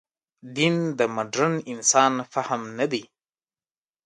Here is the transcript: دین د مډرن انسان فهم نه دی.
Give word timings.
دین 0.55 0.75
د 0.99 0.99
مډرن 1.15 1.55
انسان 1.71 2.13
فهم 2.33 2.61
نه 2.77 2.85
دی. 2.91 3.03